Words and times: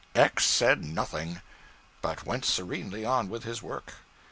X. 0.15 0.45
said 0.45 0.83
nothing, 0.83 1.41
but 2.01 2.25
went 2.25 2.43
serenely 2.43 3.05
on 3.05 3.29
with 3.29 3.43
his 3.43 3.61
work. 3.61 3.93